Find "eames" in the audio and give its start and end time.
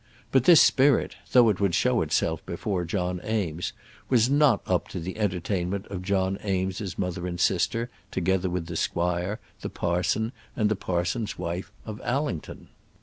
3.23-3.71